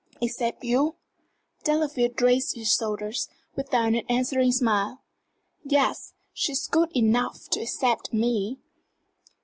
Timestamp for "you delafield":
0.63-2.19